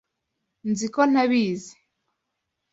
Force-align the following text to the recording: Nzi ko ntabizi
Nzi 0.69 0.87
ko 0.93 1.01
ntabizi 1.11 1.73